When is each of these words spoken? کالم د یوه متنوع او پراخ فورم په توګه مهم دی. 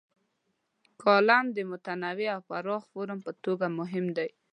کالم 1.01 1.45
د 1.51 1.55
یوه 1.61 1.69
متنوع 1.71 2.27
او 2.35 2.41
پراخ 2.49 2.81
فورم 2.91 3.19
په 3.25 3.31
توګه 3.43 3.65
مهم 3.79 4.05
دی. 4.17 4.29